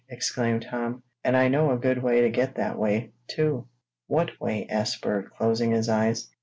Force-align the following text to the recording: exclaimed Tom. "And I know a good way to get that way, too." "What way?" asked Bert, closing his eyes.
exclaimed 0.09 0.63
Tom. 0.67 1.03
"And 1.23 1.37
I 1.37 1.47
know 1.47 1.69
a 1.69 1.77
good 1.77 2.01
way 2.01 2.21
to 2.21 2.29
get 2.31 2.55
that 2.55 2.75
way, 2.75 3.11
too." 3.27 3.67
"What 4.07 4.31
way?" 4.41 4.65
asked 4.67 5.03
Bert, 5.03 5.29
closing 5.35 5.69
his 5.73 5.89
eyes. 5.89 6.27